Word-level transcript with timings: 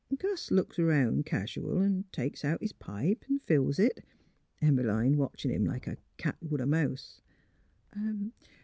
Gus 0.17 0.49
looks 0.49 0.79
'round 0.79 1.27
casual 1.27 1.79
an' 1.79 2.05
takes 2.11 2.43
out 2.43 2.61
his 2.61 2.73
pipe 2.73 3.23
an' 3.29 3.37
fills 3.45 3.77
it— 3.77 4.03
Em 4.59 4.75
'line 4.77 5.15
watchin' 5.15 5.51
him 5.51 5.63
like 5.63 5.85
a 5.85 5.97
cat 6.17 6.37
would 6.41 6.59
a 6.59 6.65
mouse. 6.65 7.21